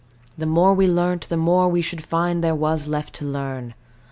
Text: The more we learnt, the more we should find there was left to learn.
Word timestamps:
The 0.35 0.47
more 0.47 0.73
we 0.73 0.87
learnt, 0.87 1.29
the 1.29 1.37
more 1.37 1.67
we 1.67 1.83
should 1.83 2.03
find 2.03 2.43
there 2.43 2.55
was 2.55 2.87
left 2.87 3.13
to 3.17 3.25
learn. 3.25 3.75